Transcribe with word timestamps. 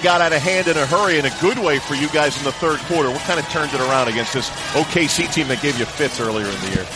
got 0.00 0.20
out 0.20 0.32
of 0.32 0.40
hand 0.40 0.66
in 0.68 0.76
a 0.76 0.86
hurry 0.86 1.18
in 1.18 1.26
a 1.26 1.30
good 1.40 1.58
way 1.58 1.78
for 1.78 1.94
you 1.94 2.08
guys 2.08 2.36
in 2.38 2.44
the 2.44 2.52
third 2.52 2.78
quarter. 2.80 3.10
What 3.10 3.20
kind 3.22 3.38
of 3.38 3.46
turned 3.50 3.72
it 3.72 3.80
around 3.80 4.08
against 4.08 4.32
this 4.32 4.48
OKC 4.72 5.32
team 5.32 5.48
that 5.48 5.60
gave 5.60 5.78
you 5.78 5.84
fits 5.84 6.18
earlier 6.18 6.46
in 6.46 6.60
the 6.60 6.70
year? 6.70 6.86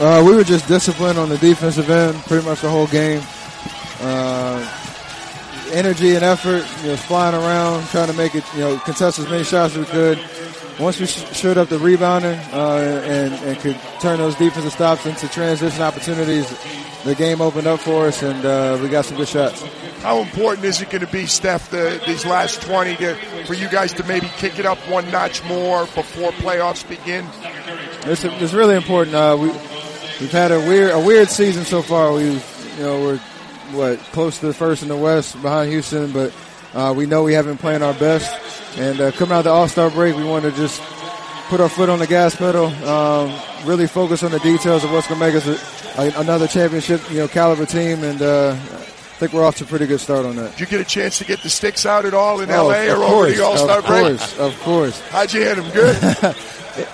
Uh, 0.00 0.24
we 0.24 0.34
were 0.34 0.44
just 0.44 0.66
disciplined 0.66 1.18
on 1.18 1.28
the 1.28 1.38
defensive 1.38 1.90
end 1.90 2.16
pretty 2.22 2.44
much 2.46 2.62
the 2.62 2.70
whole 2.70 2.86
game. 2.86 3.22
Uh, 4.00 4.64
energy 5.72 6.14
and 6.14 6.24
effort, 6.24 6.64
you 6.82 6.90
know, 6.90 6.96
flying 6.96 7.34
around, 7.34 7.86
trying 7.88 8.08
to 8.08 8.14
make 8.14 8.34
it, 8.34 8.44
you 8.54 8.60
know, 8.60 8.76
contest 8.78 9.18
as 9.18 9.28
many 9.28 9.44
shots 9.44 9.76
as 9.76 9.80
we 9.80 9.86
could. 9.86 10.18
Once 10.78 11.00
we 11.00 11.06
sh- 11.06 11.26
showed 11.36 11.58
up 11.58 11.68
the 11.68 11.78
rebounding 11.78 12.38
uh, 12.52 13.02
and, 13.04 13.34
and 13.34 13.58
could 13.58 13.76
turn 14.00 14.18
those 14.18 14.36
defensive 14.36 14.72
stops 14.72 15.06
into 15.06 15.28
transition 15.28 15.82
opportunities, 15.82 16.48
the 17.04 17.14
game 17.14 17.40
opened 17.40 17.66
up 17.66 17.80
for 17.80 18.06
us, 18.06 18.22
and 18.22 18.44
uh, 18.44 18.78
we 18.80 18.88
got 18.88 19.04
some 19.04 19.16
good 19.16 19.28
shots. 19.28 19.62
How 20.02 20.20
important 20.20 20.64
is 20.64 20.80
it 20.80 20.90
going 20.90 21.04
to 21.04 21.10
be, 21.10 21.26
Steph, 21.26 21.70
the, 21.70 22.00
these 22.06 22.24
last 22.24 22.62
20 22.62 22.96
to, 22.96 23.14
for 23.46 23.54
you 23.54 23.68
guys 23.68 23.92
to 23.94 24.04
maybe 24.04 24.28
kick 24.36 24.58
it 24.58 24.66
up 24.66 24.78
one 24.88 25.10
notch 25.10 25.42
more 25.44 25.86
before 25.86 26.30
playoffs 26.32 26.88
begin? 26.88 27.26
It's, 28.04 28.24
it's 28.24 28.52
really 28.52 28.76
important. 28.76 29.16
Uh, 29.16 29.36
we, 29.40 29.48
we've 30.20 30.30
had 30.30 30.52
a 30.52 30.60
weird, 30.60 30.92
a 30.92 31.00
weird 31.00 31.28
season 31.28 31.64
so 31.64 31.82
far. 31.82 32.12
We've, 32.12 32.44
you 32.76 32.84
know, 32.84 33.00
we're, 33.00 33.20
what, 33.72 33.98
close 34.12 34.38
to 34.40 34.46
the 34.46 34.54
first 34.54 34.82
in 34.82 34.88
the 34.88 34.96
West 34.96 35.40
behind 35.42 35.70
Houston, 35.70 36.12
but 36.12 36.32
uh, 36.74 36.92
we 36.96 37.06
know 37.06 37.22
we 37.24 37.32
haven't 37.34 37.58
playing 37.58 37.82
our 37.82 37.94
best. 37.94 38.78
And 38.78 39.00
uh, 39.00 39.10
coming 39.12 39.32
out 39.32 39.38
of 39.38 39.44
the 39.44 39.50
All-Star 39.50 39.90
break, 39.90 40.14
we 40.16 40.24
want 40.24 40.44
to 40.44 40.52
just 40.52 40.80
put 41.48 41.60
our 41.60 41.68
foot 41.68 41.88
on 41.88 41.98
the 41.98 42.06
gas 42.06 42.36
pedal, 42.36 42.66
um, 42.86 43.32
really 43.64 43.86
focus 43.86 44.22
on 44.22 44.30
the 44.30 44.38
details 44.40 44.84
of 44.84 44.92
what's 44.92 45.06
going 45.08 45.18
to 45.20 45.26
make 45.26 45.34
us 45.34 45.46
a, 45.46 46.00
a, 46.02 46.20
another 46.20 46.46
championship, 46.46 47.00
you 47.10 47.18
know, 47.18 47.28
caliber 47.28 47.64
team. 47.66 48.04
And 48.04 48.20
uh, 48.20 48.50
I 48.52 48.56
think 49.20 49.32
we're 49.32 49.44
off 49.44 49.56
to 49.56 49.64
a 49.64 49.66
pretty 49.66 49.86
good 49.86 50.00
start 50.00 50.26
on 50.26 50.36
that. 50.36 50.52
Did 50.52 50.60
you 50.60 50.66
get 50.66 50.80
a 50.80 50.84
chance 50.84 51.18
to 51.18 51.24
get 51.24 51.42
the 51.42 51.48
sticks 51.50 51.86
out 51.86 52.04
at 52.04 52.14
all 52.14 52.40
in 52.40 52.50
Oh, 52.50 52.68
LA 52.68 52.84
or 52.86 52.92
of 52.96 53.00
over 53.02 53.30
the 53.30 53.42
All-Star 53.44 53.78
of 53.78 53.86
break? 53.86 54.18
course, 54.18 54.38
of 54.38 54.60
course. 54.60 55.00
How'd 55.08 55.32
you 55.32 55.40
hit 55.40 55.56
them? 55.56 55.70
Good. 55.72 55.96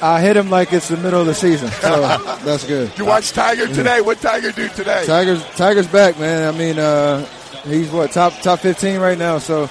I 0.02 0.20
hit 0.20 0.36
him 0.36 0.50
like 0.50 0.72
it's 0.72 0.88
the 0.88 0.96
middle 0.96 1.20
of 1.20 1.26
the 1.26 1.34
season, 1.34 1.68
so 1.70 2.00
that's 2.44 2.66
good. 2.66 2.90
Did 2.90 2.98
you 2.98 3.04
watch 3.06 3.32
Tiger 3.32 3.66
today? 3.68 4.00
What 4.00 4.20
Tiger 4.20 4.52
do 4.52 4.68
today? 4.68 5.04
Tiger's 5.06 5.44
Tiger's 5.56 5.86
back, 5.88 6.18
man. 6.18 6.52
I 6.52 6.56
mean, 6.56 6.78
uh, 6.78 7.24
he's 7.64 7.90
what 7.90 8.12
top 8.12 8.32
top 8.40 8.60
15 8.60 9.00
right 9.00 9.18
now. 9.18 9.38
So 9.38 9.68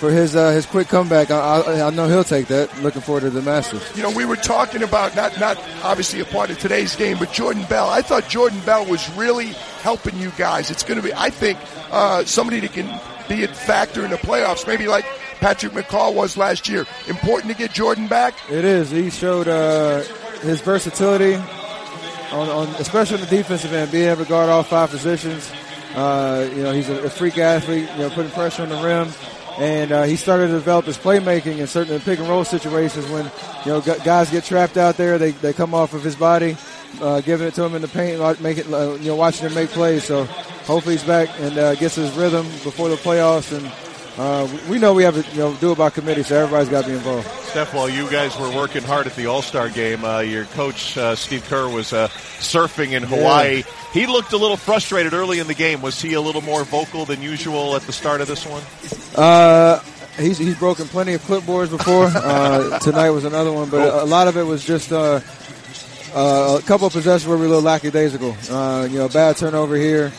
for 0.00 0.10
his 0.10 0.34
uh, 0.34 0.50
his 0.52 0.64
quick 0.64 0.88
comeback, 0.88 1.30
I, 1.30 1.60
I, 1.60 1.86
I 1.86 1.90
know 1.90 2.08
he'll 2.08 2.24
take 2.24 2.46
that. 2.46 2.82
Looking 2.82 3.02
forward 3.02 3.20
to 3.20 3.30
the 3.30 3.42
Masters. 3.42 3.82
You 3.94 4.02
know, 4.02 4.10
we 4.10 4.24
were 4.24 4.36
talking 4.36 4.82
about 4.82 5.14
not 5.14 5.38
not 5.38 5.62
obviously 5.82 6.20
a 6.20 6.24
part 6.24 6.50
of 6.50 6.58
today's 6.58 6.96
game, 6.96 7.18
but 7.18 7.30
Jordan 7.32 7.64
Bell. 7.68 7.88
I 7.88 8.00
thought 8.00 8.26
Jordan 8.28 8.60
Bell 8.60 8.86
was 8.86 9.08
really 9.14 9.48
helping 9.82 10.16
you 10.18 10.30
guys. 10.38 10.70
It's 10.70 10.82
going 10.82 11.00
to 11.00 11.06
be, 11.06 11.12
I 11.14 11.28
think, 11.30 11.58
uh, 11.90 12.24
somebody 12.24 12.60
that 12.60 12.72
can 12.72 12.86
be 13.28 13.44
a 13.44 13.48
factor 13.48 14.04
in 14.04 14.10
the 14.10 14.16
playoffs. 14.16 14.66
Maybe 14.66 14.88
like 14.88 15.04
Patrick 15.40 15.72
McCaw 15.72 16.14
was 16.14 16.36
last 16.36 16.68
year. 16.68 16.86
Important 17.08 17.50
to 17.52 17.58
get 17.58 17.72
Jordan 17.72 18.06
back. 18.06 18.34
It 18.50 18.64
is. 18.64 18.90
He 18.90 19.10
showed 19.10 19.48
uh, 19.48 20.02
his 20.40 20.60
versatility 20.60 21.34
on, 21.34 22.48
on 22.48 22.68
especially 22.76 23.16
on 23.16 23.28
the 23.28 23.36
defensive 23.36 23.72
end, 23.72 23.90
being 23.90 24.08
able 24.08 24.24
to 24.24 24.28
guard 24.28 24.50
all 24.50 24.62
five 24.62 24.90
positions. 24.90 25.50
Uh, 25.94 26.48
you 26.54 26.62
know, 26.62 26.72
he's 26.72 26.88
a, 26.88 27.04
a 27.04 27.10
freak 27.10 27.38
athlete. 27.38 27.88
You 27.92 27.98
know, 27.98 28.10
putting 28.10 28.30
pressure 28.32 28.62
on 28.62 28.68
the 28.68 28.82
rim. 28.82 29.08
And 29.58 29.92
uh, 29.92 30.04
he 30.04 30.16
started 30.16 30.46
to 30.46 30.52
develop 30.52 30.86
his 30.86 30.96
playmaking 30.96 31.58
in 31.58 31.66
certain 31.66 32.00
pick 32.00 32.18
and 32.18 32.28
roll 32.28 32.44
situations 32.44 33.06
when 33.10 33.30
you 33.66 33.72
know 33.72 33.80
guys 33.80 34.30
get 34.30 34.44
trapped 34.44 34.76
out 34.76 34.96
there. 34.96 35.18
They, 35.18 35.32
they 35.32 35.52
come 35.52 35.74
off 35.74 35.92
of 35.92 36.02
his 36.02 36.16
body, 36.16 36.56
uh, 37.02 37.20
giving 37.20 37.46
it 37.46 37.54
to 37.54 37.64
him 37.64 37.74
in 37.74 37.82
the 37.82 37.88
paint, 37.88 38.20
make 38.40 38.58
it, 38.58 38.72
uh, 38.72 38.94
you 38.94 39.08
know, 39.08 39.16
watching 39.16 39.46
him 39.48 39.54
make 39.54 39.68
plays. 39.70 40.04
So 40.04 40.24
hopefully 40.64 40.94
he's 40.94 41.04
back 41.04 41.28
and 41.40 41.58
uh, 41.58 41.74
gets 41.74 41.96
his 41.96 42.10
rhythm 42.12 42.46
before 42.64 42.88
the 42.88 42.96
playoffs. 42.96 43.54
And 43.54 43.70
uh, 44.18 44.48
we 44.68 44.78
know 44.78 44.92
we 44.94 45.02
have 45.04 45.14
to 45.14 45.30
you 45.32 45.38
know 45.38 45.54
do 45.54 45.72
it 45.72 45.78
by 45.78 45.90
committee, 45.90 46.22
so 46.22 46.36
everybody's 46.36 46.68
got 46.68 46.82
to 46.82 46.90
be 46.90 46.94
involved. 46.96 47.26
Steph, 47.28 47.74
while 47.74 47.88
you 47.88 48.08
guys 48.10 48.38
were 48.38 48.54
working 48.54 48.82
hard 48.82 49.06
at 49.06 49.14
the 49.16 49.26
All 49.26 49.42
Star 49.42 49.68
game, 49.68 50.04
uh, 50.04 50.20
your 50.20 50.44
coach 50.46 50.96
uh, 50.96 51.14
Steve 51.14 51.44
Kerr 51.44 51.68
was 51.68 51.92
uh, 51.92 52.08
surfing 52.38 52.92
in 52.92 53.02
Hawaii. 53.02 53.62
He 53.92 54.06
looked 54.06 54.32
a 54.32 54.36
little 54.36 54.56
frustrated 54.56 55.14
early 55.14 55.38
in 55.38 55.46
the 55.46 55.54
game. 55.54 55.82
Was 55.82 56.00
he 56.00 56.14
a 56.14 56.20
little 56.20 56.42
more 56.42 56.64
vocal 56.64 57.04
than 57.04 57.22
usual 57.22 57.74
at 57.74 57.82
the 57.82 57.92
start 57.92 58.20
of 58.20 58.28
this 58.28 58.46
one? 58.46 58.62
Uh, 59.16 59.80
he's 60.18 60.38
he's 60.38 60.58
broken 60.58 60.86
plenty 60.86 61.14
of 61.14 61.22
clipboards 61.22 61.70
before. 61.70 62.10
Uh, 62.20 62.78
tonight 62.80 63.10
was 63.10 63.24
another 63.24 63.50
one, 63.52 63.68
but 63.70 63.80
a, 63.80 64.04
a 64.04 64.06
lot 64.06 64.28
of 64.28 64.36
it 64.36 64.42
was 64.44 64.64
just 64.64 64.92
uh, 64.92 65.20
uh, 66.14 66.58
a 66.60 66.62
couple 66.66 66.86
of 66.86 66.92
possessions 66.92 67.26
where 67.26 67.36
we 67.36 67.42
were 67.42 67.46
a 67.46 67.50
little 67.50 67.62
lackadaisical. 67.64 68.36
Uh, 68.50 68.86
you 68.90 68.98
know, 68.98 69.08
bad 69.08 69.36
turnover 69.36 69.76
here. 69.76 70.12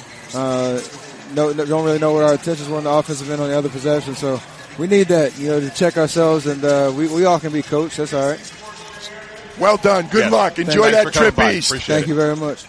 No, 1.34 1.52
no- 1.53 1.66
don't 1.66 1.86
really 1.86 2.00
know 2.00 2.14
where 2.14 2.24
our 2.25 2.34
intentions 2.34 2.68
were 2.69 2.78
on 2.78 2.84
the 2.86 2.90
offensive 2.92 3.30
end 3.30 3.42
on 3.42 3.50
the 3.50 3.58
other 3.58 3.69
possession. 3.69 4.16
So 4.16 4.42
we 4.78 4.88
need 4.88 5.08
that, 5.08 5.38
you 5.40 5.50
know, 5.50 5.59
to 5.59 5.69
check 5.72 5.97
ourselves, 5.97 6.46
and 6.47 6.64
uh, 6.64 6.92
we 6.96 7.08
we 7.08 7.25
all 7.25 7.40
can 7.40 7.52
be 7.53 7.62
coached. 7.62 7.97
That's 7.97 8.14
all 8.14 8.30
right. 8.30 8.53
Well 9.59 9.78
done. 9.78 10.08
Good 10.08 10.25
Yeah. 10.25 10.30
luck. 10.30 10.59
Enjoy 10.59 10.91
Thanks 10.91 11.12
that 11.18 11.34
trip 11.34 11.40
east. 11.56 11.70
Appreciate 11.70 11.96
Thank 11.96 12.06
it. 12.06 12.09
you 12.09 12.16
very 12.16 12.36
much. 12.36 12.64